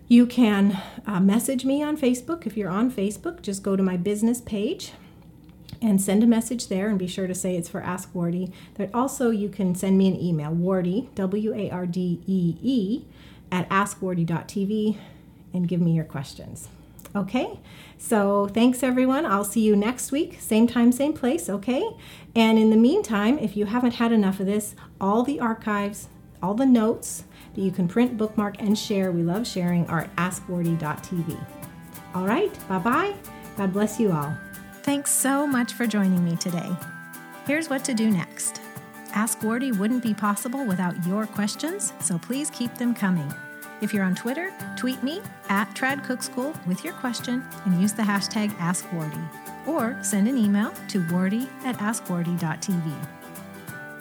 you 0.06 0.24
can 0.24 0.80
uh, 1.04 1.18
message 1.18 1.64
me 1.64 1.82
on 1.82 1.96
Facebook. 1.96 2.46
If 2.46 2.56
you're 2.56 2.70
on 2.70 2.92
Facebook, 2.92 3.42
just 3.42 3.64
go 3.64 3.74
to 3.74 3.82
my 3.82 3.96
business 3.96 4.40
page 4.40 4.92
and 5.84 6.00
send 6.00 6.24
a 6.24 6.26
message 6.26 6.68
there 6.68 6.88
and 6.88 6.98
be 6.98 7.06
sure 7.06 7.26
to 7.26 7.34
say 7.34 7.56
it's 7.56 7.68
for 7.68 7.82
Ask 7.82 8.12
Wardee. 8.14 8.50
But 8.76 8.90
also, 8.94 9.30
you 9.30 9.50
can 9.50 9.74
send 9.74 9.98
me 9.98 10.08
an 10.08 10.18
email, 10.18 10.50
Wardee, 10.50 11.08
W 11.14 11.54
A 11.54 11.70
R 11.70 11.86
D 11.86 12.20
E 12.26 12.56
E, 12.62 13.04
at 13.52 13.68
askwardee.tv 13.68 14.98
and 15.52 15.68
give 15.68 15.80
me 15.80 15.92
your 15.92 16.04
questions. 16.04 16.68
Okay, 17.14 17.60
so 17.96 18.48
thanks 18.48 18.82
everyone. 18.82 19.24
I'll 19.24 19.44
see 19.44 19.60
you 19.60 19.76
next 19.76 20.10
week, 20.10 20.38
same 20.40 20.66
time, 20.66 20.90
same 20.90 21.12
place, 21.12 21.48
okay? 21.48 21.88
And 22.34 22.58
in 22.58 22.70
the 22.70 22.76
meantime, 22.76 23.38
if 23.38 23.56
you 23.56 23.66
haven't 23.66 23.94
had 23.94 24.10
enough 24.10 24.40
of 24.40 24.46
this, 24.46 24.74
all 25.00 25.22
the 25.22 25.38
archives, 25.38 26.08
all 26.42 26.54
the 26.54 26.66
notes 26.66 27.22
that 27.54 27.60
you 27.60 27.70
can 27.70 27.86
print, 27.86 28.16
bookmark, 28.16 28.60
and 28.60 28.76
share, 28.76 29.12
we 29.12 29.22
love 29.22 29.46
sharing, 29.46 29.86
are 29.86 30.00
at 30.00 30.16
askwardee.tv. 30.16 31.38
All 32.16 32.26
right, 32.26 32.52
bye 32.68 32.78
bye. 32.78 33.14
God 33.56 33.72
bless 33.72 34.00
you 34.00 34.10
all. 34.10 34.36
Thanks 34.84 35.12
so 35.12 35.46
much 35.46 35.72
for 35.72 35.86
joining 35.86 36.22
me 36.22 36.36
today. 36.36 36.70
Here's 37.46 37.70
what 37.70 37.86
to 37.86 37.94
do 37.94 38.10
next. 38.10 38.60
Ask 39.14 39.38
Wardee 39.38 39.72
wouldn't 39.72 40.02
be 40.02 40.12
possible 40.12 40.66
without 40.66 41.06
your 41.06 41.24
questions, 41.24 41.94
so 42.00 42.18
please 42.18 42.50
keep 42.50 42.74
them 42.74 42.94
coming. 42.94 43.32
If 43.80 43.94
you're 43.94 44.04
on 44.04 44.14
Twitter, 44.14 44.52
tweet 44.76 45.02
me 45.02 45.22
at 45.48 45.74
Trad 45.74 46.04
Cook 46.04 46.22
School 46.22 46.54
with 46.66 46.84
your 46.84 46.92
question 46.92 47.42
and 47.64 47.80
use 47.80 47.94
the 47.94 48.02
hashtag 48.02 48.50
AskWardee. 48.58 49.66
Or 49.66 49.96
send 50.02 50.28
an 50.28 50.36
email 50.36 50.74
to 50.88 51.00
wardee 51.04 51.48
at 51.64 51.78
askwardee.tv. 51.78 52.92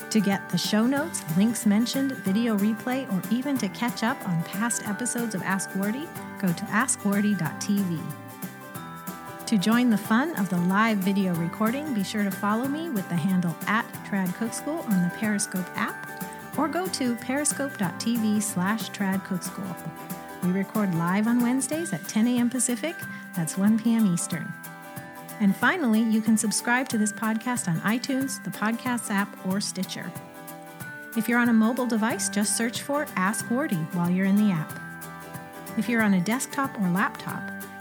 To 0.09 0.19
get 0.19 0.49
the 0.49 0.57
show 0.57 0.85
notes, 0.85 1.23
links 1.37 1.65
mentioned, 1.65 2.11
video 2.25 2.57
replay, 2.57 3.09
or 3.13 3.33
even 3.33 3.57
to 3.59 3.69
catch 3.69 4.03
up 4.03 4.17
on 4.27 4.43
past 4.43 4.85
episodes 4.85 5.33
of 5.33 5.43
Ask 5.43 5.69
Wardee, 5.77 6.09
go 6.41 6.49
to 6.49 6.65
askwardee.tv. 6.65 8.22
To 9.53 9.59
join 9.59 9.91
the 9.91 9.97
fun 9.99 10.35
of 10.39 10.49
the 10.49 10.57
live 10.57 10.97
video 10.97 11.35
recording, 11.35 11.93
be 11.93 12.03
sure 12.03 12.23
to 12.23 12.31
follow 12.31 12.67
me 12.67 12.89
with 12.89 13.07
the 13.07 13.15
handle 13.15 13.55
at 13.67 13.85
Trad 14.03 14.33
Cook 14.33 14.51
School 14.51 14.79
on 14.89 15.03
the 15.03 15.13
Periscope 15.15 15.67
app 15.75 16.23
or 16.57 16.67
go 16.67 16.87
to 16.87 17.15
periscope.tv 17.17 18.41
slash 18.41 18.89
tradcookschool. 18.89 19.91
We 20.41 20.49
record 20.53 20.95
live 20.95 21.27
on 21.27 21.39
Wednesdays 21.39 21.93
at 21.93 22.07
10 22.07 22.29
a.m. 22.29 22.49
Pacific, 22.49 22.95
that's 23.35 23.55
1 23.55 23.77
p.m. 23.77 24.11
Eastern. 24.11 24.51
And 25.39 25.55
finally, 25.55 26.01
you 26.01 26.19
can 26.19 26.35
subscribe 26.35 26.89
to 26.89 26.97
this 26.97 27.13
podcast 27.13 27.67
on 27.67 27.79
iTunes, 27.81 28.43
the 28.43 28.49
Podcasts 28.49 29.11
app, 29.11 29.37
or 29.45 29.61
Stitcher. 29.61 30.11
If 31.15 31.29
you're 31.29 31.37
on 31.37 31.49
a 31.49 31.53
mobile 31.53 31.85
device, 31.85 32.27
just 32.27 32.57
search 32.57 32.81
for 32.81 33.05
Ask 33.15 33.45
Wardee 33.51 33.87
while 33.93 34.09
you're 34.09 34.25
in 34.25 34.47
the 34.47 34.51
app. 34.51 34.79
If 35.77 35.87
you're 35.87 36.01
on 36.01 36.15
a 36.15 36.21
desktop 36.21 36.75
or 36.81 36.89
laptop, 36.89 37.53